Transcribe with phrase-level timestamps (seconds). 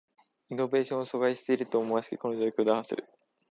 [0.49, 3.07] イノベーションを阻害していると思しきこの状況を打破する